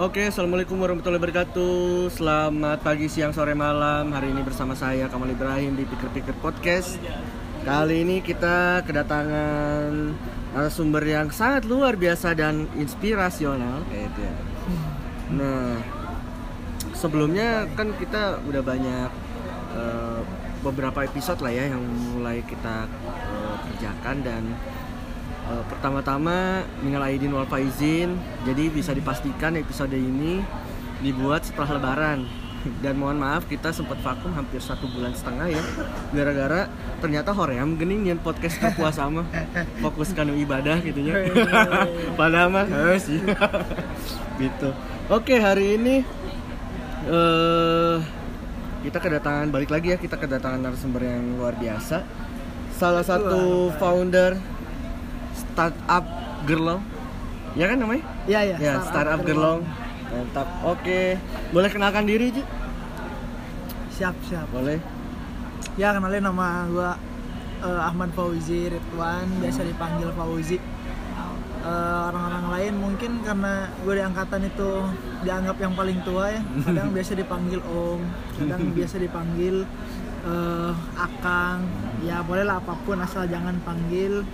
[0.00, 2.08] Oke, assalamualaikum warahmatullahi wabarakatuh.
[2.08, 4.08] Selamat pagi, siang, sore, malam.
[4.16, 6.96] Hari ini bersama saya Kamal Ibrahim di Pikir Pikir Podcast.
[7.68, 10.16] Kali ini kita kedatangan
[10.56, 14.34] narasumber yang sangat luar biasa dan inspirasional, kayak itu ya.
[15.36, 15.76] Nah,
[16.96, 19.10] sebelumnya kan kita udah banyak
[19.76, 20.20] eh,
[20.64, 21.84] beberapa episode lah ya yang
[22.16, 24.48] mulai kita eh, kerjakan dan
[25.50, 28.14] Eh, pertama-tama minal aidin wal faizin.
[28.46, 30.38] Jadi bisa dipastikan episode ini
[31.02, 32.22] dibuat setelah lebaran.
[32.84, 35.62] Dan mohon maaf kita sempat vakum hampir satu bulan setengah ya.
[36.14, 36.70] Gara-gara
[37.02, 39.26] ternyata hoream gening yang podcast ke puasa mah.
[39.82, 41.26] Fokus kanu ibadah gitu ya.
[42.20, 42.66] Padahal mah
[43.02, 43.18] sih.
[44.40, 44.72] Gitu.
[45.12, 46.00] Oke hari ini
[47.04, 47.96] eh
[48.80, 52.00] kita kedatangan balik lagi ya kita kedatangan narasumber yang luar biasa.
[52.72, 54.40] Salah satu founder
[55.60, 56.04] startup
[56.48, 56.80] Gerlong
[57.52, 58.56] ya kan namanya Iya ya.
[58.56, 59.60] ya startup Gerlong
[60.08, 61.00] mantap oke
[61.52, 62.42] boleh kenalkan diri Ji?
[63.92, 64.48] Siap siap.
[64.48, 64.80] boleh
[65.76, 66.96] Ya kenalin nama gua
[67.60, 70.56] eh, Ahmad Fauzi Ridwan, biasa dipanggil Fauzi.
[71.60, 74.70] Eh, orang-orang lain mungkin karena gue di angkatan itu
[75.20, 76.40] dianggap yang paling tua ya.
[76.64, 78.00] Kadang biasa dipanggil Om,
[78.40, 79.56] kadang biasa dipanggil
[80.24, 81.68] eh, Akang.
[82.00, 84.24] Ya bolehlah apa pun asal jangan panggil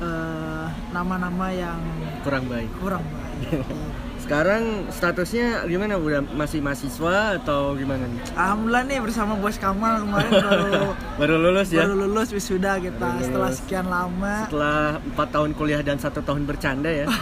[0.00, 1.78] eh, nama-nama yang
[2.22, 2.70] kurang baik.
[2.78, 3.62] kurang baik.
[4.22, 5.98] sekarang statusnya gimana?
[5.98, 8.22] Udah masih mahasiswa atau gimana nih?
[8.38, 11.84] Alhamdulillah nih bersama Bos Kamal kemarin baru baru lulus ya?
[11.84, 13.02] baru lulus wisuda kita.
[13.02, 13.60] Baru setelah lulus.
[13.60, 14.34] sekian lama.
[14.46, 17.06] Setelah empat tahun kuliah dan satu tahun bercanda ya?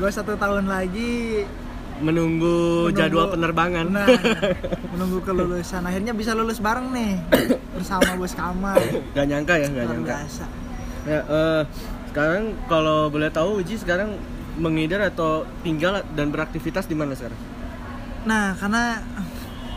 [0.00, 1.44] Gue satu tahun lagi
[2.00, 3.86] menunggu, Menunggu- jadwal penerbangan.
[3.86, 4.06] nah
[4.92, 5.82] menunggu kelulusan.
[5.82, 7.20] Akhirnya bisa lulus bareng nih
[7.76, 8.80] bersama bos Kamal
[9.12, 10.14] gak nyangka ya gak nyangka.
[10.18, 10.44] biasa.
[11.02, 11.62] Ya, eh,
[12.06, 14.16] sekarang kalau boleh tahu Uji sekarang
[14.56, 17.38] mengidar atau tinggal dan beraktivitas di mana sekarang?
[18.20, 19.00] nah karena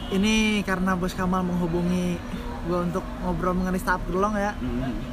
[0.09, 2.19] ini karena bos Kamal menghubungi
[2.63, 4.51] gue untuk ngobrol mengenai startup Gerlong ya.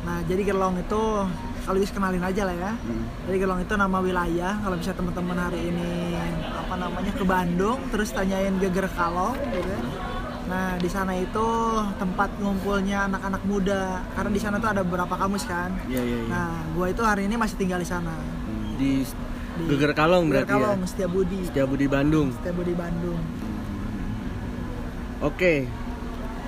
[0.03, 1.03] Nah jadi Gerlong itu
[1.61, 2.73] sekaligus kenalin aja lah ya
[3.29, 4.59] Jadi Gerlong itu nama wilayah.
[4.65, 6.17] Kalau bisa teman-teman hari ini
[6.51, 9.69] apa namanya ke Bandung, terus tanyain Geger Kalong, gitu.
[9.69, 9.81] ya.
[10.51, 11.47] Nah di sana itu
[12.01, 14.03] tempat ngumpulnya anak-anak muda.
[14.19, 15.71] Karena di sana tuh ada beberapa kamus kan.
[15.87, 16.31] Iya iya iya.
[16.31, 18.15] Nah gua itu hari ini masih tinggal di sana.
[18.75, 19.07] Di
[19.61, 20.87] Di Geger Kalong Geger berarti Kalong, ya.
[20.89, 21.41] Setia Budi.
[21.47, 22.29] Setia Budi Bandung.
[22.35, 23.21] Setia Budi Bandung.
[25.21, 25.69] Oke.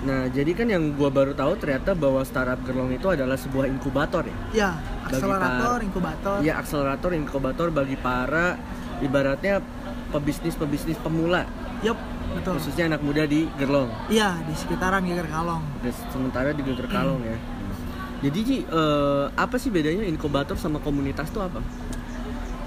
[0.02, 4.26] Nah, jadi kan yang gua baru tahu ternyata bahwa startup Gerlong itu adalah sebuah inkubator
[4.26, 4.36] ya.
[4.50, 4.70] Ya,
[5.06, 6.36] Bagi akselerator, inkubator.
[6.42, 8.58] Iya, akselerator inkubator bagi para
[8.98, 9.62] ibaratnya
[10.10, 11.46] pebisnis-pebisnis pemula,
[11.80, 11.96] Yup,
[12.34, 12.58] betul.
[12.58, 13.88] khususnya anak muda di Gerlong.
[14.10, 15.62] Iya, di sekitaran Geger Kalong.
[15.80, 17.38] Dan sementara di Geger Kalong ya.
[18.26, 21.62] Jadi Ji, eh, apa sih bedanya inkubator sama komunitas itu apa?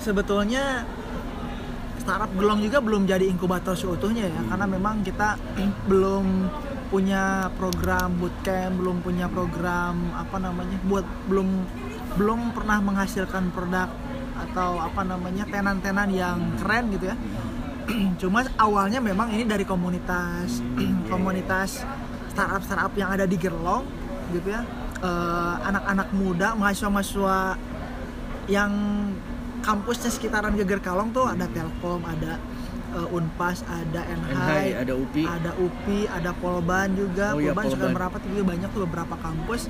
[0.05, 0.85] sebetulnya
[1.97, 5.33] startup Gelong juga belum jadi inkubator seutuhnya ya karena memang kita
[5.89, 6.25] belum
[6.89, 11.49] punya program bootcamp belum punya program apa namanya buat belum
[12.15, 13.89] belum pernah menghasilkan produk
[14.35, 17.17] atau apa namanya tenan-tenan yang keren gitu ya.
[18.21, 20.61] Cuma awalnya memang ini dari komunitas
[21.11, 21.83] komunitas
[22.31, 23.83] startup startup yang ada di Gerlong
[24.35, 24.61] gitu ya.
[25.05, 27.59] Eh, anak-anak muda mahasiswa-mahasiswa
[28.47, 28.71] yang
[29.65, 32.37] kampusnya sekitaran Geger Kalong tuh ada Telkom, ada
[32.95, 35.23] eh, Unpas, ada NHI, ada UPI.
[35.27, 37.35] ada UPI, ada Polban juga.
[37.35, 37.93] Oh iya, Polban juga Polban.
[37.93, 39.61] merapat juga banyak tuh beberapa kampus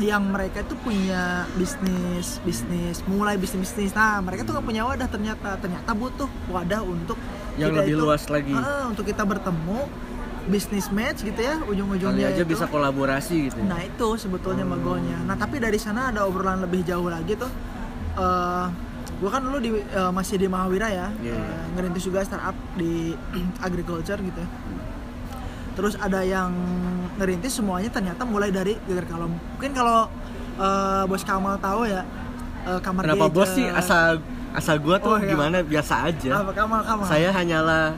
[0.00, 1.22] yang mereka tuh punya
[1.54, 3.92] bisnis, bisnis, mulai bisnis bisnis.
[3.92, 7.18] Nah, mereka tuh nggak punya wadah ternyata, ternyata butuh wadah untuk
[7.54, 8.52] Yang kita lebih itu- luas lagi.
[8.52, 9.78] Ah, untuk kita bertemu
[10.42, 12.50] bisnis match gitu ya, ujung-ujungnya aja itu.
[12.50, 13.58] bisa kolaborasi gitu.
[13.58, 13.64] ya.
[13.64, 15.14] Nah itu sebetulnya magonya.
[15.22, 17.50] Nah tapi dari sana ada obrolan lebih jauh lagi tuh.
[18.12, 18.66] Eh
[19.22, 21.38] gue kan dulu di, eh, masih di Mahawira ya, Iya, iya.
[21.38, 23.14] Eh, ngerintis juga startup di
[23.66, 24.34] agriculture gitu.
[24.36, 24.48] ya.
[25.72, 26.50] Terus ada yang
[27.16, 29.30] ngerintis semuanya ternyata mulai dari Geger Kalong.
[29.56, 30.10] Mungkin kalau
[30.58, 32.02] eh, bos Kamal tahu ya,
[32.66, 34.18] eh, kamar Kenapa bos sih asal
[34.52, 35.32] asal gua tuh Oh, iya.
[35.32, 36.42] gimana biasa aja.
[36.42, 37.06] Apa Kamal Kamal?
[37.06, 37.94] Saya hanyalah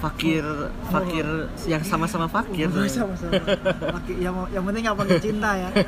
[0.00, 0.40] fakir
[0.88, 1.26] fakir
[1.66, 2.72] yang sama-sama fakir.
[2.72, 3.36] Oh, sama-sama.
[4.00, 5.68] Laki- yang, yang penting pakai cinta ya.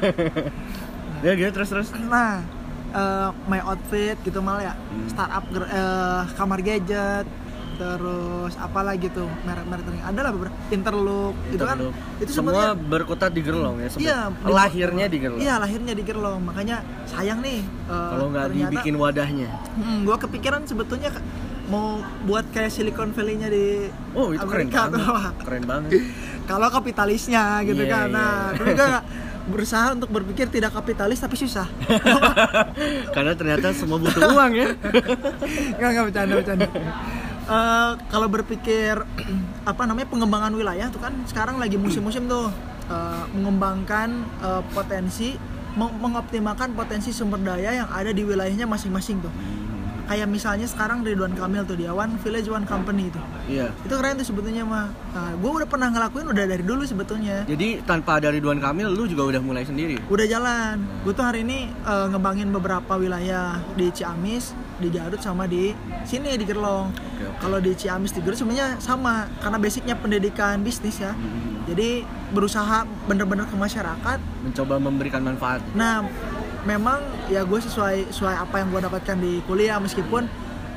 [1.22, 1.88] Ya gitu terus terus.
[2.10, 2.42] Nah,
[2.92, 5.08] eh, my outfit gitu malah ya, Hmm.
[5.08, 7.26] startup eh, kamar gadget,
[7.74, 10.04] terus apa lagi tuh merek-merek tertentu.
[10.04, 11.76] ada lah beberapa interlook itu kan
[12.20, 13.88] itu semua berkutat di Gerlong ya.
[13.98, 15.40] iya di- lahirnya di Gerlong.
[15.40, 17.58] iya lahirnya di Gerlong makanya sayang nih
[17.88, 19.48] eh, Kalau nggak dibikin wadahnya.
[19.74, 21.10] hmm, gua kepikiran sebetulnya
[21.64, 25.00] mau buat kayak Silicon Valley-nya di Oh itu keren Amerika banget.
[25.00, 25.42] tuh.
[25.42, 25.90] Keren banget.
[26.50, 28.54] kalau kapitalisnya gitu Iya, kan nah iya.
[28.54, 28.90] tapi gua
[29.48, 31.66] berusaha untuk berpikir tidak kapitalis tapi susah.
[33.14, 34.68] Karena ternyata semua butuh uang ya.
[35.78, 36.68] nggak nggak bercanda bercanda.
[37.42, 38.94] Eh, kalau berpikir
[39.70, 42.54] apa namanya pengembangan wilayah tuh kan sekarang lagi musim-musim tuh
[42.86, 45.34] eh, mengembangkan eh, potensi
[45.74, 49.32] meng- mengoptimalkan potensi sumber daya yang ada di wilayahnya masing-masing tuh
[50.04, 53.70] kayak misalnya sekarang Ridwan Kamil tuh dia One Village One Company itu Iya.
[53.78, 57.82] itu keren tuh sebetulnya mah nah, gue udah pernah ngelakuin udah dari dulu sebetulnya Jadi
[57.82, 59.98] tanpa ada Ridwan Kamil lu juga udah mulai sendiri.
[60.04, 65.44] udah jalan gue tuh hari ini eh, ngembangin beberapa wilayah di Ciamis di Garut sama
[65.44, 65.70] di
[66.02, 67.38] sini di Gerlong Oke, oke.
[67.38, 71.62] kalau di Ciamis di Garut sebenarnya sama karena basicnya pendidikan bisnis ya Hmm.
[71.64, 75.62] jadi berusaha bener-bener ke masyarakat Mencoba memberikan manfaat.
[75.72, 76.02] nah
[76.62, 80.30] memang ya gue sesuai sesuai apa yang gue dapatkan di kuliah meskipun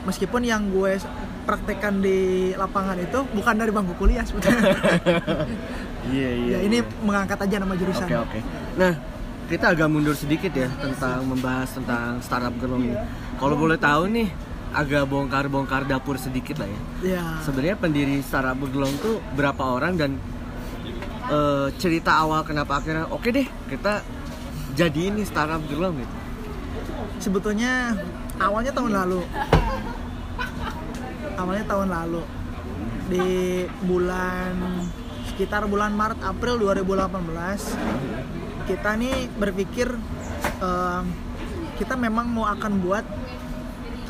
[0.05, 0.97] meskipun yang gue
[1.45, 4.61] praktekkan di lapangan itu bukan dari bangku kuliah sebetulnya
[6.05, 6.57] Iya iya.
[6.57, 7.01] ya ini iya.
[7.01, 8.39] mengangkat aja nama jurusan Oke oke.
[8.77, 8.93] Nah
[9.45, 12.97] kita agak mundur sedikit ya tentang membahas tentang startup gerlong ini.
[13.41, 14.29] Kalau boleh tahu nih
[14.75, 16.81] agak bongkar-bongkar dapur sedikit lah ya.
[17.01, 20.11] ya Sebenarnya pendiri startup gerlong tuh berapa orang dan
[21.29, 24.05] eh, cerita awal kenapa akhirnya oke deh kita
[24.75, 26.15] jadi ini startup gerlong gitu.
[27.17, 27.95] sebetulnya
[28.37, 29.23] awalnya tahun lalu
[31.35, 32.21] awalnya tahun lalu
[33.07, 33.27] di
[33.85, 34.53] bulan
[35.31, 37.07] sekitar bulan Maret April 2018
[38.65, 39.87] kita nih berpikir
[40.59, 41.03] em,
[41.77, 43.05] kita memang mau akan buat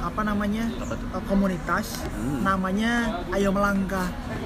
[0.06, 2.46] apa namanya Apa komunitas Hmm.
[2.46, 4.06] namanya Ayo Melangkah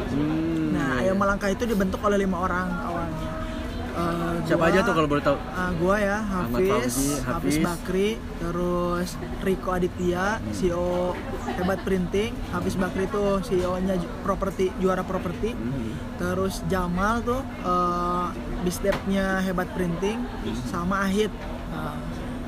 [0.10, 1.04] Hmm, nah.
[1.04, 3.39] Ayo Melangkah itu dibentuk oleh lima orang awalnya
[4.00, 5.38] Eh, Siapa gua- aja tuh kalau boleh tahu?
[5.52, 7.56] Ah, gua ya Hafiz, Fauzi, Hafiz Hafiz.
[7.60, 8.10] Bakri,
[8.40, 9.10] terus
[9.42, 11.14] Riko Aditya, CEO
[11.52, 15.92] Hebat Printing, Hafiz Bakri tuh CEO-nya ju- properti juara properti, Hmm.
[16.16, 18.26] terus Jamal tuh eh,
[18.62, 20.24] bisdepnya Hebat Printing,
[20.66, 21.32] sama Ahid.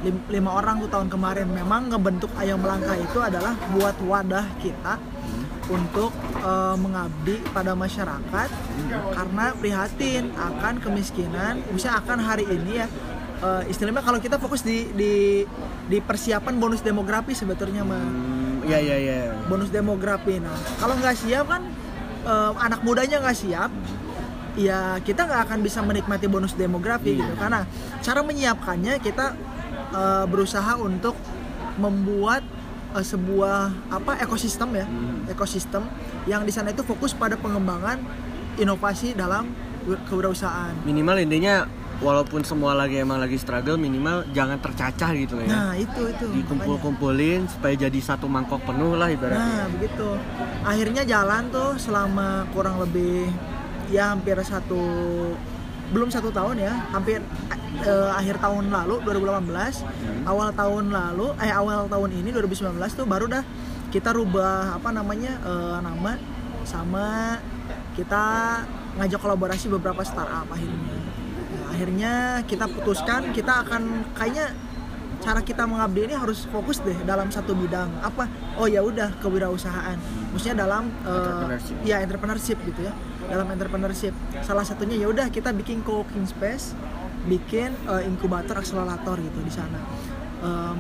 [0.02, 4.98] Lim- lima orang tuh tahun kemarin memang ngebentuk Ayam Melangkah itu adalah buat wadah kita
[5.72, 8.50] untuk eh, mengabdi pada masyarakat
[9.12, 12.88] karena prihatin akan kemiskinan misalnya akan hari ini ya
[13.40, 15.14] eh, istilahnya kalau kita fokus di di
[15.88, 18.04] di persiapan bonus demografi sebetulnya mah
[18.62, 19.20] Hmm, Iya iya iya.
[19.50, 21.66] bonus demografi nah kalau nggak siap kan
[22.24, 23.72] eh, anak mudanya nggak siap
[24.54, 27.26] ya kita nggak akan bisa menikmati bonus demografi Iya.
[27.26, 27.66] gitu karena
[28.00, 29.26] cara menyiapkannya kita
[29.92, 31.16] eh, berusaha untuk
[31.76, 32.44] membuat
[32.92, 33.58] eh, sebuah
[33.90, 35.24] apa ekosistem ya Hmm.
[35.26, 35.84] ekosistem
[36.26, 38.00] yang di sana itu fokus pada pengembangan
[38.56, 39.48] inovasi dalam
[39.82, 41.66] wir- kewirausahaan Minimal intinya
[41.98, 45.52] walaupun semua lagi emang lagi struggle minimal jangan tercacah gitu lah ya.
[45.52, 46.26] nah itu itu.
[46.36, 49.66] Dikumpul-kumpulin supaya jadi satu mangkok penuh lah Nah, ibaratnya.
[49.72, 50.10] begitu.
[50.64, 53.30] Akhirnya jalan tuh selama kurang lebih
[53.88, 54.82] ya hampir satu
[55.92, 57.20] belum satu tahun ya, hampir
[57.84, 59.84] eh, akhir tahun lalu 2018,
[60.24, 63.44] awal tahun lalu eh awal tahun ini 2019 tuh baru dah
[63.92, 66.16] kita rubah apa namanya eh, nama
[66.64, 67.36] sama
[68.00, 68.24] kita
[68.96, 70.80] ngajak kolaborasi beberapa startup akhirnya.
[71.52, 72.14] Nah, akhirnya
[72.48, 74.56] kita putuskan kita akan kayaknya
[75.22, 77.92] cara kita mengabdi ini harus fokus deh dalam satu bidang.
[78.00, 78.32] Apa?
[78.56, 80.00] Oh ya udah kewirausahaan.
[80.32, 81.76] Maksudnya dalam eh, Entrepreneurship.
[81.84, 82.96] ya entrepreneurship gitu ya
[83.32, 84.12] dalam entrepreneurship.
[84.44, 86.76] Salah satunya ya udah kita bikin co-working space
[87.24, 89.80] bikin eh, inkubator akselerator gitu di sana.
[90.42, 90.76] Em,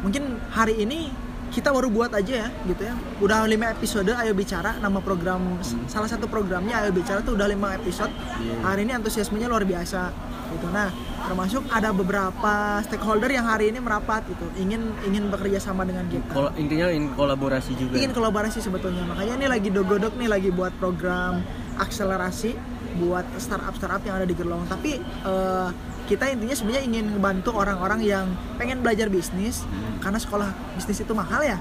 [0.00, 1.10] mungkin hari ini
[1.52, 2.94] kita baru buat aja ya gitu ya.
[3.20, 5.60] Udah lima episode ayo bicara nama program.
[5.84, 8.08] Salah satu programnya ayo bicara tuh udah lima episode.
[8.40, 8.56] Iya.
[8.64, 10.08] hari ini antusiasmenya luar biasa
[10.48, 10.66] gitu.
[10.72, 10.88] Nah
[11.22, 14.48] termasuk ada beberapa stakeholder yang hari ini merapat gitu.
[14.56, 16.32] Ingin ingin bekerja sama dengan kita.
[16.32, 18.00] Kol- intinya in kolaborasi juga.
[18.00, 19.04] ingin kolaborasi sebetulnya.
[19.04, 21.42] Makanya ini lagi dogodok nih lagi buat program
[21.76, 22.52] akselerasi
[22.94, 25.68] buat startup startup yang ada di Gerlong tapi eh,
[26.02, 29.64] kita intinya sebenarnya ingin membantu orang-orang yang pengen belajar bisnis
[29.98, 31.56] karena sekolah bisnis itu mahal ya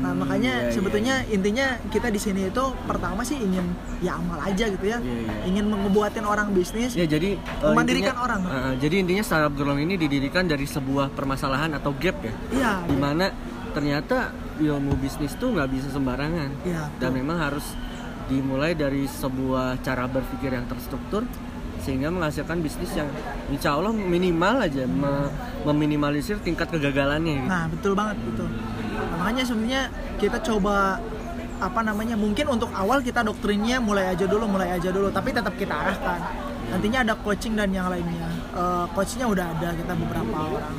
[0.00, 3.64] nah Hmm, makanya iya, sebetulnya intinya kita di sini itu pertama sih ingin
[3.98, 5.34] ya amal aja gitu ya Iya, iya.
[5.44, 8.40] ingin ngebuatin orang bisnis Ya jadi eh, Memandirikan intinya- orang.
[8.46, 12.32] eh, jadi intinya startup gerlong ini didirikan dari sebuah permasalahan atau gap ya.
[12.50, 13.28] iya Di mana
[13.70, 16.48] ternyata ilmu bisnis tuh nggak bisa sembarangan.
[16.62, 17.64] iya dan memang harus
[18.30, 21.26] dimulai dari sebuah cara berpikir yang terstruktur
[21.82, 23.08] sehingga menghasilkan bisnis yang
[23.50, 25.32] insya Allah minimal aja me-
[25.66, 27.50] meminimalisir tingkat kegagalannya gitu.
[27.50, 28.44] Nah, betul banget gitu.
[28.46, 29.82] Nah, makanya sebenarnya
[30.20, 31.00] kita coba
[31.58, 32.14] apa namanya?
[32.20, 36.20] Mungkin untuk awal kita doktrinnya mulai aja dulu, mulai aja dulu, tapi tetap kita arahkan.
[36.70, 38.28] Nantinya ada coaching dan yang lainnya.
[38.54, 40.76] Eh, coachnya udah ada kita beberapa orang.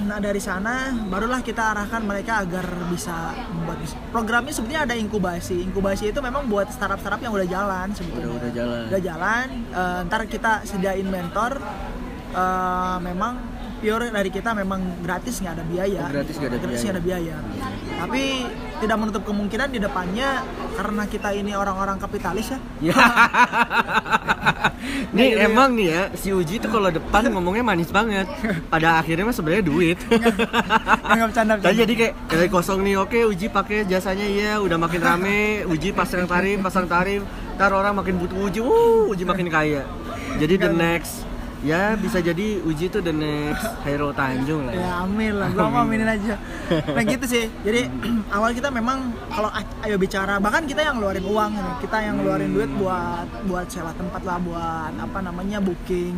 [0.00, 3.12] Nah dari sana barulah kita arahkan mereka agar bisa
[3.48, 3.78] membuat
[4.10, 5.60] programnya sebenarnya ada inkubasi.
[5.62, 8.26] Inkubasi itu memang buat startup-startup yang udah jalan sebetulnya.
[8.26, 8.82] Udah- udah jalan.
[8.86, 9.46] Udah jalan.
[9.70, 11.60] Eh, ntar kita sediain mentor
[12.30, 13.34] eh, memang
[13.80, 16.00] pure dari kita memang gratis nggak ada biaya.
[16.00, 16.84] Oh, gratis nggak ada Gratis biaya.
[16.84, 17.36] nggak ada biaya.
[18.00, 18.48] Tapi
[18.80, 20.40] tidak menutup kemungkinan di depannya
[20.72, 22.58] karena kita ini orang-orang kapitalis ya.
[22.80, 22.96] Ya.
[25.16, 25.50] nih ya.
[25.50, 28.24] emang nih ya si Uji tuh kalau depan ngomongnya manis banget.
[28.72, 30.00] Pada akhirnya mah sebenarnya duit.
[31.12, 31.54] Nggak bercanda.
[31.60, 36.24] Jadi kayak dari kosong nih, oke Uji pakai jasanya iya, udah makin rame, Uji pasang
[36.24, 37.20] tarif, pasang tarif,
[37.60, 39.84] ntar orang makin butuh Uji, uh, Uji makin kaya.
[40.40, 41.28] Jadi the next,
[41.60, 44.72] ya bisa jadi Uji tuh the next hero Tanjung lah.
[44.72, 44.80] Ya.
[44.80, 46.34] Ya amin lah, gua mau aminin aja.
[46.70, 47.44] Nah gitu sih.
[47.60, 47.88] Jadi
[48.36, 49.52] awal kita memang kalau
[49.84, 53.92] ayo bicara, bahkan kita yang ngeluarin uang nih, kita yang ngeluarin duit buat buat sewa
[53.92, 56.16] tempat lah, buat apa namanya booking,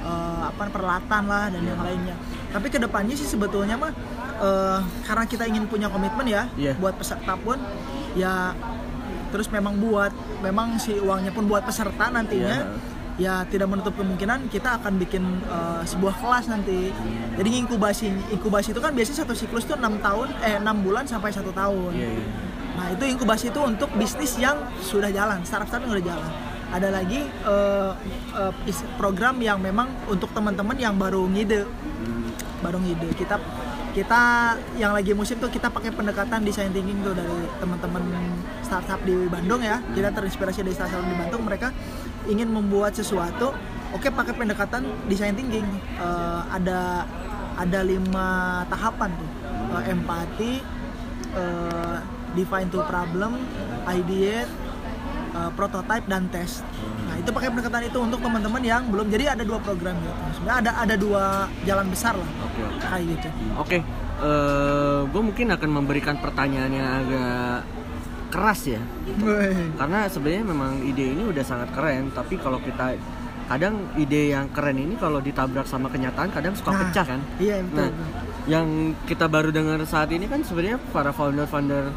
[0.00, 2.16] eh, apa peralatan lah dan yang lainnya.
[2.52, 3.92] Tapi ke depannya sih sebetulnya mah
[4.38, 6.76] eh, karena kita ingin punya komitmen ya, Iya.
[6.76, 7.56] buat peserta pun
[8.12, 8.52] ya
[9.32, 10.12] terus memang buat
[10.44, 12.68] memang si uangnya pun buat peserta nantinya
[13.22, 16.90] ya tidak menutup kemungkinan kita akan bikin eh, sebuah kelas nanti.
[17.38, 21.30] Jadi inkubasi inkubasi itu kan biasanya satu siklus tuh enam tahun eh enam bulan sampai
[21.30, 21.94] satu tahun.
[21.94, 22.26] Iya, iya.
[22.72, 26.30] nah itu inkubasi itu untuk bisnis yang sudah jalan startup startup yang udah jalan.
[26.72, 27.92] Ada lagi eh,
[28.66, 31.62] is- program yang memang untuk teman-teman yang baru ngide.
[31.62, 32.26] Hmm.
[32.62, 33.10] baru ngide.
[33.14, 33.36] Kita
[33.92, 34.20] kita
[34.80, 38.00] yang lagi musim tuh kita pakai pendekatan design thinking tuh dari teman-teman
[38.64, 39.84] startup di Bandung ya.
[39.92, 41.44] Kita terinspirasi dari startup di Bandung.
[41.44, 41.68] Mereka
[42.26, 43.50] ingin membuat sesuatu
[43.90, 47.06] oke pakai pendekatan design thinking Eh, ada
[47.54, 48.28] ada lima
[48.66, 49.30] tahapan tuh
[49.72, 50.52] Eh, empati
[51.32, 51.96] eh,
[52.32, 53.40] define to problem
[53.88, 54.52] ideate
[55.32, 56.60] eh, prototype dan test.
[57.08, 59.08] Nah itu pakai pendekatan itu untuk teman-teman yang belum.
[59.08, 60.12] Jadi ada dua program gitu.
[60.36, 61.24] Sebenarnya ada ada dua
[61.64, 62.84] jalan besar lah Oke, oke.
[62.84, 63.28] kayak gitu.
[63.56, 63.78] Oke,
[65.08, 67.64] gue mungkin akan memberikan pertanyaan yang agak
[68.32, 68.80] keras ya,
[69.76, 72.96] karena sebenarnya memang ide ini udah sangat keren, tapi kalau kita
[73.44, 77.20] kadang ide yang keren ini kalau ditabrak sama kenyataan kadang suka Nah, pecah kan.
[77.36, 77.76] Iya betul.
[77.76, 77.90] Nah,
[78.48, 78.66] yang
[79.04, 81.92] kita baru dengar saat ini kan sebenarnya para founder-founder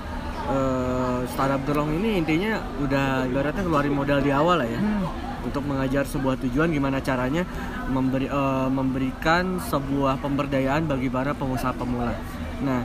[0.45, 5.07] eh, startup gerong ini intinya udah ibaratnya keluarin modal di awal lah ya Hmm.
[5.41, 7.47] untuk mengajar sebuah tujuan gimana caranya
[7.87, 12.11] memberi eh, memberikan sebuah pemberdayaan bagi para pengusaha pemula.
[12.61, 12.83] Nah,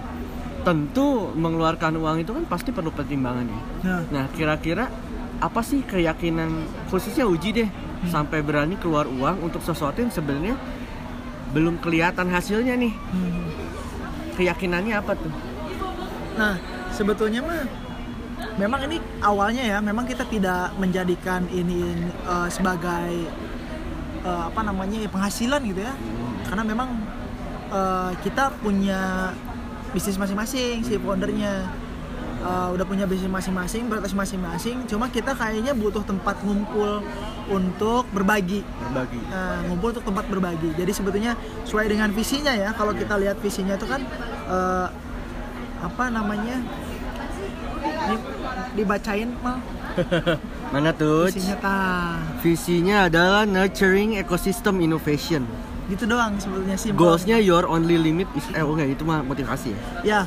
[0.61, 3.61] tentu mengeluarkan uang itu kan pasti perlu pertimbangan ya.
[3.85, 4.93] Nah, Nah, kira-kira
[5.41, 6.53] apa sih keyakinan
[6.93, 7.71] khususnya uji deh
[8.13, 10.57] sampai berani keluar uang untuk sesuatu yang sebenarnya
[11.57, 12.93] belum kelihatan hasilnya nih.
[12.93, 13.49] hmm.
[14.37, 15.33] Keyakinannya apa tuh?
[16.41, 16.57] nah
[16.89, 17.69] sebetulnya mah
[18.57, 23.29] memang ini awalnya ya memang kita tidak menjadikan ini eh, sebagai
[24.25, 25.93] eh, apa namanya ya, penghasilan gitu ya
[26.49, 26.89] karena memang
[27.69, 29.35] eh, kita punya
[29.91, 31.69] bisnis masing-masing si foundernya
[32.41, 37.05] Eh, udah punya bisnis masing-masing prioritas masing-masing cuma kita kayaknya butuh tempat ngumpul
[37.53, 39.21] untuk berbagi Berbagi.
[39.29, 40.73] Nah, ngumpul untuk tempat berbagi.
[40.73, 41.37] Jadi sebetulnya
[41.69, 42.73] sesuai dengan visinya ya.
[42.73, 44.01] Kalau kita lihat visinya itu kan
[44.49, 44.87] eh,
[45.85, 46.65] apa namanya?
[48.09, 48.25] Di-
[48.73, 49.61] dibacain mal
[50.73, 51.29] Mana tuh?
[51.29, 51.77] visinya ta.
[52.41, 55.45] Visinya adalah nurturing ecosystem innovation.
[55.91, 56.95] Gitu doang sebetulnya sih.
[56.95, 59.81] Goalsnya your only limit is eh oh enggak itu mah motivasi ya.
[60.07, 60.21] Ya.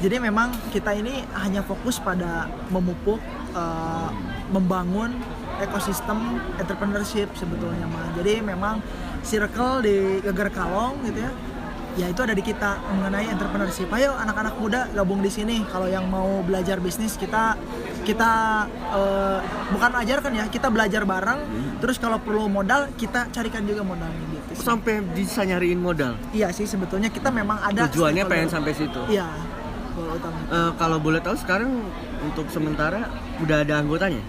[0.00, 3.20] Jadi memang kita ini hanya fokus pada memupuk
[3.52, 4.08] eh,
[4.48, 5.12] membangun
[5.60, 8.16] ekosistem entrepreneurship sebetulnya mah.
[8.16, 8.80] Jadi memang
[9.20, 11.32] circle di Geger Kalong gitu ya.
[11.94, 13.86] Ya itu ada di kita mengenai entrepreneurship.
[13.94, 15.62] Ayo anak-anak muda gabung di sini.
[15.70, 17.54] Kalau yang mau belajar bisnis kita
[18.04, 18.32] kita
[18.68, 19.38] eh,
[19.72, 21.40] bukan ajarkan ya, kita belajar bareng.
[21.80, 24.60] Terus kalau perlu modal kita carikan juga modalnya gitu.
[24.60, 24.64] sih.
[24.64, 26.14] Sampai bisa nyariin modal.
[26.30, 29.00] Iya sih sebetulnya kita memang ada Tujuannya pengen sampai situ.
[29.08, 29.28] Iya.
[29.94, 31.70] Eh, kalau boleh tahu sekarang
[32.22, 33.08] untuk sementara
[33.40, 34.22] udah ada anggotanya?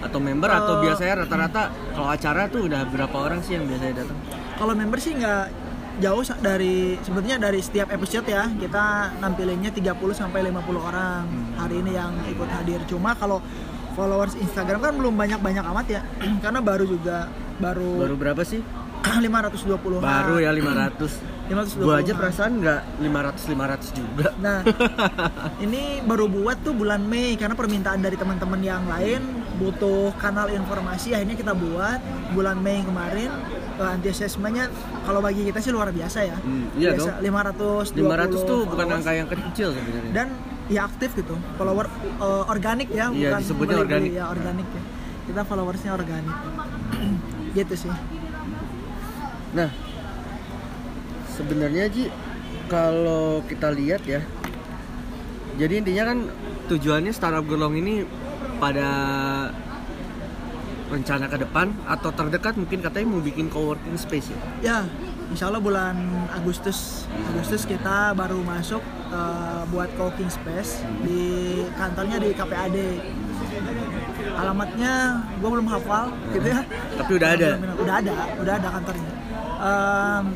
[0.00, 1.62] Atau member atau Eh, biasanya rata-rata
[1.94, 4.18] kalau acara tuh udah berapa orang sih yang biasanya datang?
[4.58, 5.44] Kalau member sih nggak
[6.00, 11.24] jauh dari sebetulnya dari setiap episode ya kita nampilinnya 30 sampai 50 orang
[11.60, 12.80] hari ini yang ikut hadir.
[12.88, 13.44] Cuma kalau
[13.92, 16.00] followers Instagram kan belum banyak-banyak amat ya
[16.44, 17.28] karena baru juga
[17.60, 18.64] baru, Baru berapa sih?
[19.24, 21.40] 520 Baru ya 500.
[21.50, 24.28] 520 Gua aja perasaan nggak 500 500 juga.
[24.38, 24.62] Nah,
[25.64, 31.12] ini baru buat tuh bulan Mei karena permintaan dari teman-teman yang lain butuh kanal informasi
[31.12, 32.00] akhirnya kita buat
[32.32, 33.28] bulan Mei kemarin
[33.76, 34.72] uh, antusiasmenya
[35.04, 36.36] kalau bagi kita sih luar biasa ya.
[36.40, 37.92] Hmm, iya biasa, dong.
[37.92, 40.12] 500 500 tuh bukan angka yang kecil sebenarnya.
[40.16, 40.28] dan
[40.72, 41.36] ya aktif gitu.
[41.60, 41.86] Follower
[42.18, 44.10] uh, organik ya, Iya, bukan disebutnya organik.
[44.16, 44.82] ya organik ya.
[45.28, 46.36] Kita followersnya organik.
[47.58, 47.92] gitu sih.
[49.50, 49.68] Nah,
[51.34, 52.06] sebenarnya Ji,
[52.70, 54.22] kalau kita lihat ya,
[55.58, 56.18] jadi intinya kan
[56.70, 58.06] tujuannya startup gerlong ini
[58.60, 58.88] pada
[60.90, 64.38] rencana ke depan atau terdekat mungkin katanya mau bikin coworking space ya?
[64.60, 64.78] Ya,
[65.30, 65.96] insya Allah bulan
[66.34, 68.82] Agustus Agustus kita baru masuk
[69.14, 72.76] uh, buat coworking space di kantornya di KPAD.
[74.34, 76.60] Alamatnya gue belum hafal gitu ya.
[76.98, 77.50] Tapi udah ada.
[77.80, 79.12] Udah ada, udah ada kantornya.
[79.60, 80.32] Um,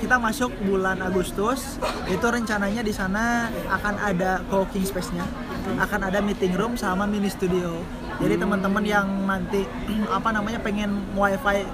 [0.00, 1.76] kita masuk bulan Agustus.
[2.08, 5.22] Itu rencananya di sana akan ada coworking space-nya.
[5.76, 7.84] Akan ada meeting room sama mini studio.
[8.18, 9.68] Jadi teman-teman yang nanti
[10.16, 11.68] apa namanya pengen wifi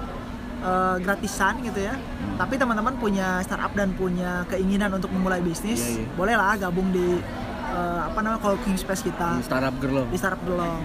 [0.61, 1.95] uh, gratisan gitu ya.
[2.35, 6.11] Tapi teman-teman punya startup dan punya keinginan untuk memulai bisnis Iya, iya.
[6.19, 7.23] bolehlah gabung di
[7.71, 9.39] uh, apa namanya coworking space kita.
[9.39, 10.07] Di startup Gerlong.
[10.11, 10.83] di startup Gelong.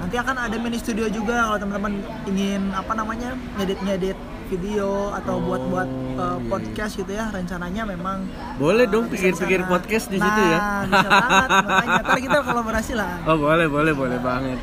[0.00, 4.16] Nanti akan ada mini studio juga kalau teman-teman ingin apa namanya ngedit-ngedit
[4.50, 5.88] video atau Oh, buat-buat
[6.18, 7.30] uh, iya, podcast gitu ya.
[7.30, 8.26] Rencananya memang
[8.58, 10.58] Boleh uh, dong pikir-pikir podcast di nah, situ ya.
[10.90, 12.00] bisa banget makanya.
[12.02, 13.10] Ntar kita kolaborasi lah.
[13.24, 14.58] Oh boleh boleh boleh banget.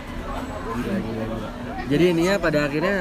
[0.75, 1.49] Gila, gila, gila.
[1.87, 2.95] Jadi ininya pada akhirnya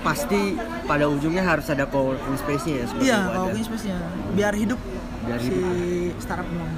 [0.00, 0.54] pasti
[0.86, 3.34] pada ujungnya harus ada coworking space-nya ya Iya, wadah.
[3.42, 3.96] coworking space-nya
[4.32, 4.78] biar hidup
[5.26, 6.22] Biar si hidup.
[6.22, 6.70] startup Gelong.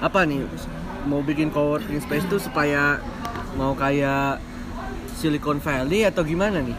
[0.00, 0.40] Apa nih
[1.04, 2.96] mau bikin coworking space tuh supaya
[3.52, 4.40] mau kayak
[5.12, 6.72] Silicon Valley atau gimana nih?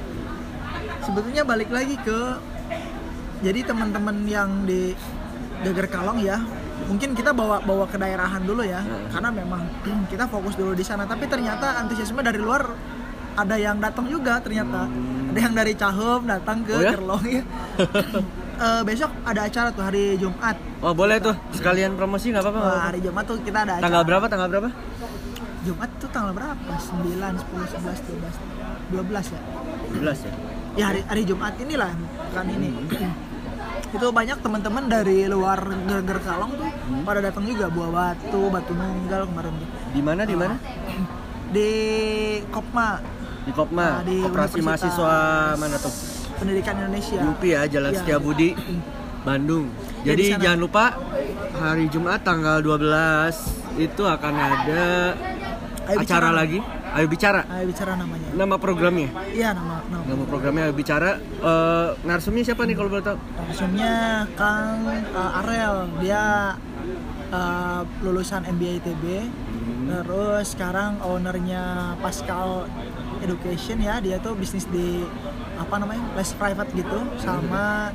[1.10, 2.20] Sebetulnya balik lagi ke
[3.42, 4.94] jadi teman-teman yang di
[5.60, 6.38] Geger Kalong ya
[6.82, 9.10] mungkin kita bawa bawa ke daerahan dulu ya Hmm.
[9.10, 9.62] karena memang
[10.12, 12.70] kita fokus dulu di sana tapi ternyata antusiasme dari luar
[13.34, 14.86] ada yang datang juga ternyata
[15.26, 16.78] ada yang dari Cahum datang ke Hmm.
[16.78, 16.92] Oh ya?
[16.94, 17.44] Gerlong ya
[18.60, 20.52] Eh, besok ada acara tuh hari Jumat
[20.84, 22.60] Oh boleh tuh sekalian promosi nggak apa-apa.
[22.60, 22.84] apa-apa.
[22.86, 24.26] hari Jumat tuh kita ada acara Tanggal berapa?
[24.28, 24.70] Tanggal berapa?
[25.64, 28.04] Jumat tuh tanggal berapa 9, 10, 11,
[28.92, 29.40] 12 12 ya
[29.96, 30.34] 11 ya.
[30.80, 31.92] Ya hari hari Jumat inilah
[32.32, 32.72] kan ini
[33.96, 36.70] itu banyak teman-teman dari luar Geger Kalong tuh
[37.04, 40.56] pada datang juga buah batu batu nunggal kemarin tuh Di mana di mana?
[41.56, 41.70] di
[42.48, 43.02] Kopma
[43.40, 43.88] Di Kopma.
[44.00, 45.14] Nah, di Koperasi Universitas mahasiswa
[45.58, 45.94] mana tuh?
[46.38, 48.00] Pendidikan Indonesia UPI ya, Jalan Iya.
[48.00, 48.50] Setiabudi,
[49.28, 49.66] Bandung.
[50.06, 50.86] Ya, di Jadi jangan lupa
[51.58, 54.86] hari Jumat tanggal 12 itu akan ada
[55.90, 56.30] Ayo acara bicara.
[56.32, 56.60] lagi.
[56.90, 57.46] Ayo bicara.
[57.54, 58.28] Ayo bicara namanya.
[58.34, 59.10] Nama programnya.
[59.30, 60.04] iya nama nama.
[60.06, 61.22] Nama programnya Ayo bicara.
[61.22, 63.18] Eh, narsumnya siapa nih kalau boleh tahu?
[63.38, 66.54] langsungnya Kang uh, Arel dia
[67.34, 69.06] uh, lulusan MBA ITB
[69.90, 72.70] terus sekarang ownernya Pascal
[73.22, 74.02] Education ya.
[74.02, 75.06] Dia tuh bisnis di
[75.58, 77.00] apa namanya les private gitu.
[77.22, 77.94] Sama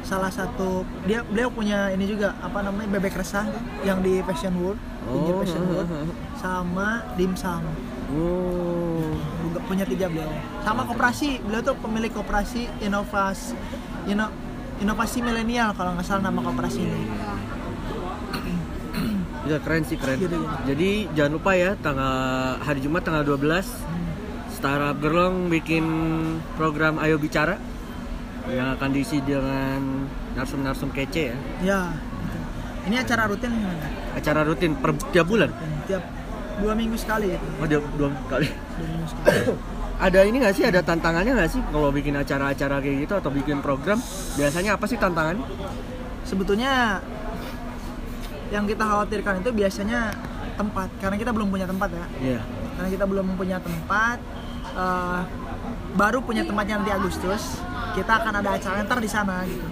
[0.00, 3.44] salah satu dia beliau punya ini juga apa namanya bebek resah
[3.84, 5.88] yang di Fashion World pinggir Oh, Fashion World.
[6.42, 7.62] Sama dimsum
[8.10, 9.14] Oh.
[9.40, 13.54] juga punya tiga beliau sama koperasi beliau tuh pemilik koperasi inovasi
[14.06, 14.26] ino,
[14.78, 17.02] inovasi milenial kalau nggak salah nama koperasi ini
[19.40, 20.20] Ya keren sih keren.
[20.20, 20.46] Gitu, gitu.
[20.68, 22.14] Jadi jangan lupa ya tanggal
[22.60, 23.64] hari Jumat tanggal 12
[24.52, 25.84] Startup Gerlong bikin
[26.54, 27.56] program Ayo Bicara
[28.46, 31.36] yang akan diisi dengan narsum-narsum kece ya.
[31.64, 32.38] ya gitu.
[32.84, 33.52] ini acara rutin
[34.12, 35.50] Acara rutin per tiap bulan.
[35.86, 36.04] tiap
[36.58, 38.48] dua minggu sekali gitu Oh, dua kali.
[38.50, 39.38] dua minggu sekali
[40.00, 40.64] Ada ini nggak sih?
[40.64, 44.00] Ada tantangannya nggak sih kalau bikin acara-acara kayak gitu atau bikin program?
[44.34, 45.44] Biasanya apa sih tantangannya?
[46.20, 47.02] sebetulnya
[48.50, 50.14] yang kita khawatirkan itu biasanya
[50.54, 52.40] tempat karena kita belum punya tempat ya Iya.
[52.76, 54.18] karena kita belum punya tempat
[54.70, 55.20] eh,
[55.94, 57.58] baru punya tempatnya nanti Agustus
[57.94, 59.66] kita akan ada acara ntar di sana gitu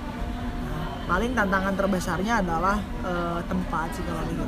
[1.06, 4.44] paling tantangan terbesarnya adalah eh, tempat sih kalau kita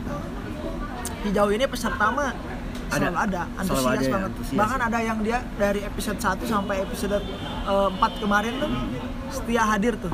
[1.23, 2.33] sejauh ini peserta mah
[2.89, 3.07] Ada.
[3.07, 4.59] selalu ada Selalu antusias ada ya, banget antusias.
[4.59, 7.17] bahkan ada yang dia dari episode 1 sampai episode
[7.65, 8.71] eh, 4 kemarin tuh
[9.31, 10.11] setia hadir tuh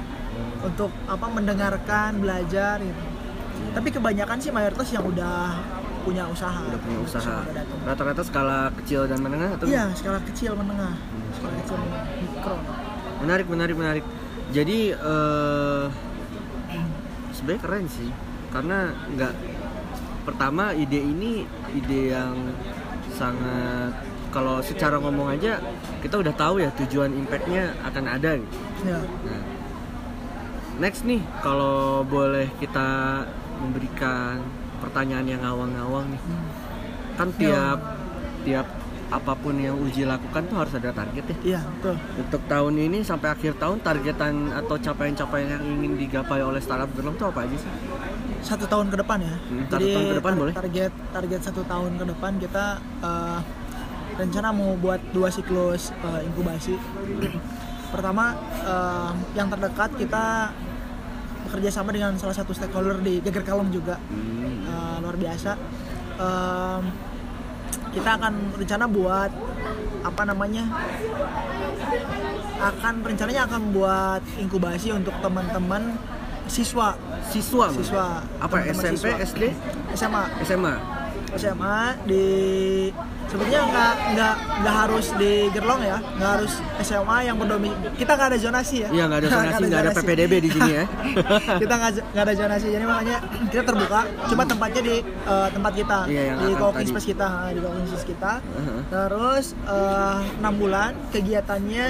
[0.61, 3.03] untuk apa mendengarkan belajar gitu
[3.73, 5.57] tapi kebanyakan sih mayoritas yang udah
[6.03, 7.43] punya usaha Udah punya usaha.
[7.83, 10.95] Rata-rata skala kecil dan menengah atau Iya, skala kecil menengah.
[11.35, 12.05] Skala kecil menengah.
[12.23, 12.57] mikro.
[13.19, 14.05] menarik menarik menarik
[14.49, 15.85] jadi eh
[17.33, 18.09] sebenarnya keren sih
[18.49, 18.79] karena
[19.11, 19.33] nggak
[20.27, 22.35] pertama ide ini ide yang
[23.15, 23.95] sangat
[24.29, 25.57] kalau secara ngomong aja
[26.03, 28.57] kita udah tahu ya tujuan impactnya akan ada gitu.
[28.85, 29.01] Ya.
[29.01, 29.43] Nah,
[30.77, 33.23] next nih kalau boleh kita
[33.57, 34.45] memberikan
[34.77, 36.47] pertanyaan yang ngawang-ngawang nih Hmm.
[37.17, 37.79] kan tiap
[38.45, 38.67] tiap
[39.07, 41.95] apa pun yang uji lakukan tuh harus ada target ya Iya, betul.
[42.19, 47.15] untuk tahun ini sampai akhir tahun targetan atau capaian-capaian yang ingin digapai oleh startup Gerlong
[47.15, 47.71] tuh apa aja sih?
[48.47, 49.35] Satu tahun ke depan ya.
[49.35, 50.53] Hmm, satu tahun ke depan boleh.
[50.55, 52.65] Target target satu tahun ke depan kita
[53.03, 53.39] eh,
[54.17, 56.79] rencana mau buat dua siklus eh, inkubasi.
[57.95, 60.55] Pertama eh, yang terdekat kita
[61.47, 63.99] bekerja sama dengan salah satu stakeholder di Geger Kalong juga.
[63.99, 64.63] Hmm.
[64.63, 65.53] Eh, luar biasa.
[66.17, 66.83] Em,
[67.93, 69.31] kita akan rencana buat
[70.05, 70.69] apa namanya
[72.57, 75.97] akan rencananya akan buat inkubasi untuk teman-teman
[76.47, 76.89] siswa
[77.27, 77.67] Siswa.
[77.71, 79.19] Siswa Apa teman-teman SMP, siswa.
[79.21, 79.43] SD,
[79.93, 80.75] SMA SMA?
[81.37, 82.25] SMA di
[83.27, 88.29] sebetulnya nggak nggak nggak harus di Gerlong ya nggak harus SMA yang berdomisili kita nggak
[88.31, 90.85] ada zonasi ya Iya nggak ada zonasi, nggak ada PPDB di sini ya.
[91.61, 93.17] kita nggak ada zonasi jadi makanya
[93.51, 97.59] kita terbuka cuma tempatnya di eh, tempat kita Iya, yang di coworking space kita di
[97.59, 98.81] coworking space kita Uh-huh.
[98.89, 101.87] terus eh, enam bulan kegiatannya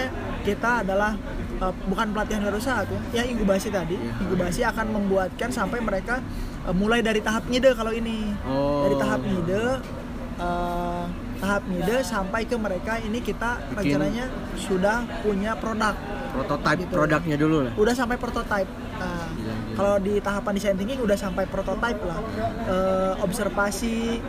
[0.47, 1.19] kita adalah
[1.57, 4.13] eh, bukan pelatihan berusaha tuh ya inkubasi tadi Iya.
[4.23, 6.23] inkubasi akan membuatkan sampai mereka
[6.63, 8.87] eh, mulai dari tahap ngide kalau ini Oh.
[8.87, 9.65] dari tahap ngide
[10.37, 11.05] eh,
[11.37, 14.25] tahap ngide sampai ke mereka ini kita Bikin- rencananya
[14.57, 15.97] sudah punya produk
[16.29, 16.93] Prototype Gitu.
[16.93, 17.73] produknya dulu lah.
[17.75, 18.69] udah sampai prototype.
[18.95, 19.55] Nah, Gila, gila.
[19.73, 22.21] kalau di tahapan design thinking udah sampai prototype lah.
[22.69, 24.21] Eh, observasi,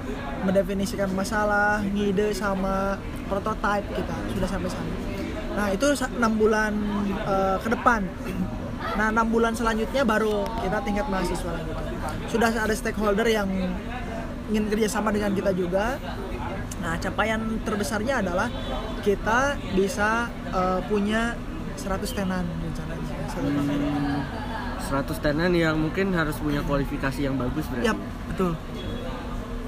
[0.41, 2.95] mendefinisikan masalah, ngide sama
[3.27, 4.88] prototype kita sudah sampai sana.
[5.58, 5.88] Nah itu
[6.22, 6.74] enam bulan
[7.26, 8.06] eh, ke depan.
[8.93, 11.74] Nah enam bulan selanjutnya baru kita tingkat mahasiswa lagi.
[12.30, 13.50] Sudah ada stakeholder yang
[14.54, 15.98] ingin kerjasama dengan kita juga.
[16.78, 18.54] Nah capaian terbesarnya adalah
[19.02, 21.34] kita bisa eh, punya
[21.74, 23.13] 100 tenan rencananya.
[23.34, 24.22] 100 tenan.
[24.88, 27.89] 100 tenan yang mungkin harus punya kualifikasi yang bagus berarti.
[27.89, 27.98] Yap,
[28.30, 28.54] betul.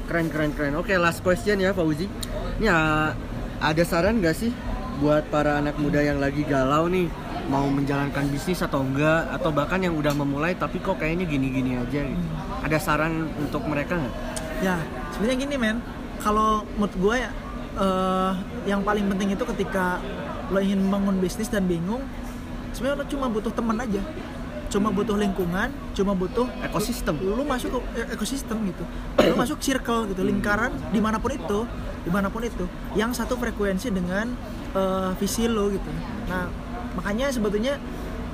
[0.06, 0.74] Keren keren keren.
[0.78, 2.06] Oke, last question ya Fauzi.
[2.62, 2.78] Ini ya,
[3.62, 4.54] ada saran nggak sih
[5.00, 7.08] buat para anak muda yang lagi galau nih
[7.50, 12.06] mau menjalankan bisnis atau enggak atau bahkan yang udah memulai tapi kok kayaknya gini-gini aja
[12.06, 12.26] gitu.
[12.62, 14.16] Ada saran untuk mereka nggak?
[14.60, 14.76] Ya,
[15.16, 15.78] sebenarnya gini men,
[16.20, 17.32] kalau menurut gue ya,
[17.80, 18.32] eh,
[18.68, 20.04] yang paling penting itu ketika
[20.52, 22.04] lo ingin membangun bisnis dan bingung,
[22.76, 24.04] sebenarnya lo cuma butuh teman aja,
[24.70, 27.18] cuma butuh lingkungan, cuma butuh Ekosistem.
[27.18, 28.86] lu masuk ke e- ekosistem gitu,
[29.18, 31.66] lu masuk circle gitu, lingkaran di mana pun itu,
[32.06, 34.30] di mana pun itu, yang satu frekuensi dengan
[34.78, 35.90] eh, visi lo gitu.
[36.30, 36.46] Nah,
[36.94, 37.82] makanya sebetulnya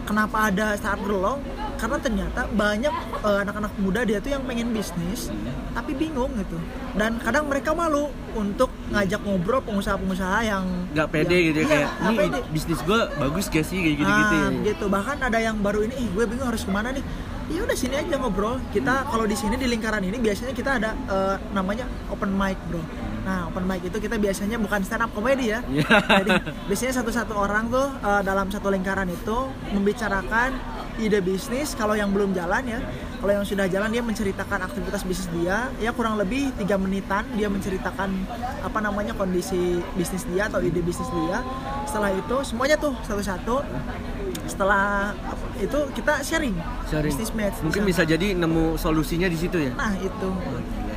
[0.06, 1.40] kenapa ada startup gerlong
[1.80, 2.94] karena ternyata banyak
[3.24, 5.34] eh, anak-anak muda dia tuh yang pengen bisnis
[5.72, 6.60] tapi bingung gitu
[6.96, 11.70] dan kadang mereka malu untuk ngajak ngobrol pengusaha-pengusaha yang Nggak pede yang- gitu ya iya,
[11.72, 12.40] kayak ini pede.
[12.50, 13.78] bisnis gue bagus gak sih?
[13.80, 14.62] Kayak gitu-gitu Ah, ya.
[14.64, 14.86] gitu.
[14.88, 17.02] Bahkan ada yang baru ini ih gue bingung harus ke mana nih.
[17.48, 18.58] Ya udah sini aja ngobrol.
[18.70, 22.82] Kita kalau di sini di lingkaran ini biasanya kita ada eh, namanya open mic bro.
[23.22, 25.62] Nah open mic itu kita biasanya bukan stand up comedy ya.
[25.66, 25.86] Iya.
[26.20, 26.32] jadi
[26.66, 29.38] biasanya satu-satu orang tuh eh, dalam satu lingkaran itu
[29.72, 30.58] membicarakan
[30.98, 32.80] ide bisnis kalau yang belum jalan ya
[33.20, 37.52] kalau yang sudah jalan dia menceritakan aktivitas bisnis dia ya kurang lebih tiga menitan dia
[37.52, 38.10] menceritakan
[38.62, 41.44] apa namanya kondisi bisnis dia atau ide bisnis dia
[41.84, 43.56] setelah itu semuanya tuh satu-satu
[44.46, 45.12] setelah
[45.58, 46.54] itu kita sharing,
[46.86, 47.10] Sharing.
[47.10, 49.72] bisnis match Mungkin bisa jadi nemu solusinya di situ ya.
[49.74, 50.30] nah itu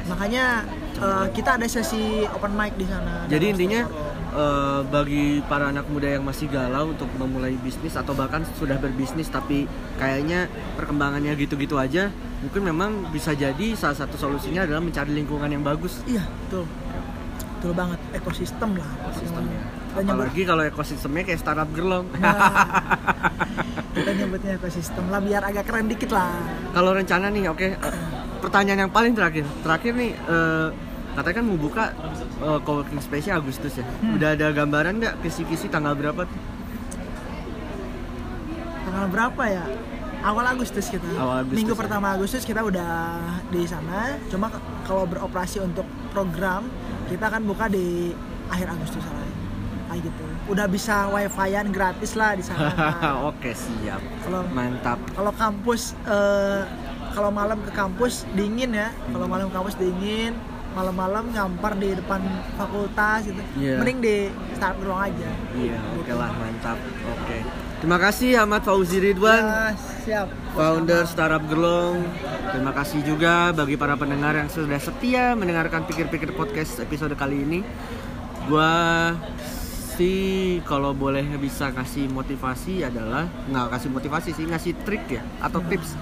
[0.05, 0.67] makanya
[0.99, 3.83] eh, kita ada sesi open mic di sana Jadi intinya.
[4.31, 9.27] Eh, bagi para anak muda yang masih galau untuk memulai bisnis atau bahkan sudah berbisnis
[9.27, 9.65] tapi
[9.97, 15.63] kayaknya perkembangannya gitu-gitu aja, mungkin memang bisa jadi salah satu solusinya adalah mencari lingkungan yang
[15.63, 16.01] bagus.
[16.05, 16.65] iya betul
[17.59, 19.59] betul banget ekosistem lah Sistemnya.
[19.91, 22.07] kita nyebut, Apalagi kalau ekosistemnya kayak startup gerlong.
[22.17, 22.39] nah,
[23.91, 26.31] kita nyebutnya ekosistem lah biar agak keren dikit lah
[26.71, 27.67] kalau rencana nih, oke.
[27.67, 27.75] eh,
[28.39, 30.13] pertanyaan yang paling terakhir, terakhir nih.
[30.15, 30.69] eh,
[31.19, 31.85] katanya kan mau buka
[32.39, 33.85] eh, coworking space Agustus ya.
[33.85, 34.15] Hmm.
[34.15, 36.41] Udah ada gambaran nggak kisi-kisi tanggal berapa tuh?
[38.89, 39.65] tanggal berapa ya
[40.25, 41.79] awal Agustus kita Awal Agustus, minggu ya.
[41.79, 42.91] pertama Agustus kita udah
[43.47, 44.51] di sana cuma
[44.83, 46.67] kalau beroperasi untuk program
[47.07, 48.11] kita akan buka di
[48.51, 49.23] akhir Agustus lah
[49.89, 52.73] kayak gitu udah bisa wifi-an gratis lah di sana
[53.31, 54.99] Oke siap, kalau mantap.
[55.15, 56.67] kalau kampus eh,
[57.15, 60.35] kalau malam ke kampus dingin ya kalau malam ke kampus dingin
[60.79, 62.23] malam-malam ngampar di depan
[62.55, 63.83] fakultas gitu Iya.
[63.83, 64.17] mending di
[64.55, 66.79] start ruang aja Iya, oke lah mantap.
[67.09, 67.39] Oke.
[67.79, 69.71] Terima kasih Ahmad Fauzi Ridwan, Ya,
[70.03, 72.03] siap founder Startup Gerlong.
[72.51, 77.63] Terima kasih juga bagi para pendengar yang sudah setia mendengarkan pikir-pikir podcast episode kali ini.
[78.51, 79.15] Gua
[79.95, 85.63] sih kalau boleh bisa kasih motivasi adalah nggak kasih motivasi sih ngasih trik ya atau
[85.63, 85.95] tips.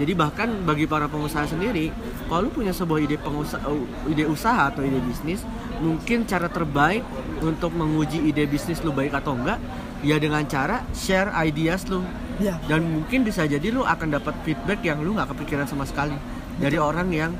[0.00, 1.92] Jadi bahkan bagi para pengusaha sendiri,
[2.24, 3.68] kalau lu punya sebuah ide pengusaha,
[4.08, 5.44] ide usaha atau ide bisnis,
[5.76, 7.04] mungkin cara terbaik
[7.38, 9.60] untuk menguji ide bisnis lu baik atau enggak,
[10.00, 12.00] ya dengan cara share ideas lu
[12.40, 16.16] ya dan mungkin bisa jadi lu akan dapat feedback yang lu nggak kepikiran sama sekali
[16.56, 17.36] dari orang yang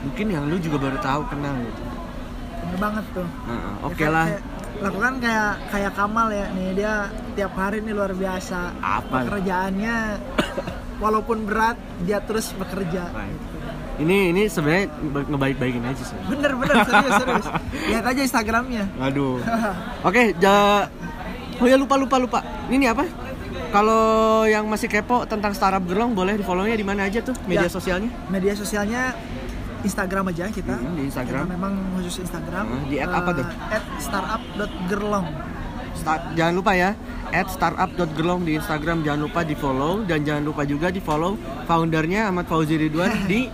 [0.00, 1.82] mungkin yang lu juga baru tahu kenal gitu.
[2.62, 4.26] bener banget tuh Nah, Oke Ya, lah.
[4.26, 4.44] kayak-
[4.80, 6.94] lakukan kayak kayak Kamal ya nih dia
[7.36, 9.28] tiap hari nih luar biasa Apa?
[9.28, 9.96] pekerjaannya
[11.00, 13.40] walaupun berat dia terus bekerja Right.
[14.00, 14.88] Ini ini sebenarnya
[15.28, 16.16] ngebaik-baikin aja sih.
[16.24, 17.46] Bener bener serius serius.
[17.84, 18.84] Lihat aja Instagramnya.
[18.96, 19.36] Aduh.
[20.08, 20.88] Oke, ja...
[21.60, 22.40] Oh ya lupa lupa lupa.
[22.72, 23.04] Ini apa?
[23.68, 24.00] Kalau
[24.44, 27.70] yang masih kepo tentang startup gerlong boleh di follownya di mana aja tuh media Ya.
[27.70, 28.08] sosialnya?
[28.26, 29.12] Media sosialnya
[29.80, 30.74] Instagram aja kita.
[30.74, 31.44] Hmm, di Instagram.
[31.44, 32.64] Kita memang khusus Instagram.
[32.66, 33.46] Hmm, di at apa tuh?
[33.68, 35.26] At startup.gerlong.
[35.94, 36.94] Start, jangan lupa ya
[37.30, 41.38] at startup.gerlong di Instagram jangan lupa di follow dan jangan lupa juga di follow
[41.70, 43.46] foundernya Ahmad Fauzi Ridwan di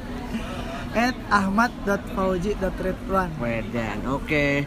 [0.97, 3.29] At ahmad.fauji.ridwan.
[3.37, 4.17] Wedan.
[4.17, 4.65] Oke.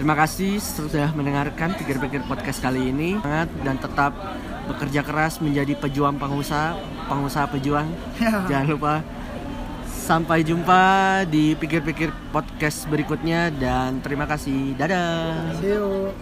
[0.00, 3.20] Terima kasih sudah mendengarkan pikir-pikir podcast kali ini.
[3.60, 4.16] Dan tetap
[4.64, 6.72] bekerja keras menjadi pejuang pengusaha,
[7.12, 7.84] pengusaha pejuang.
[8.48, 9.04] Jangan lupa
[9.84, 14.72] sampai jumpa di pikir-pikir podcast berikutnya dan terima kasih.
[14.72, 15.52] Dadah.
[15.60, 16.16] See you.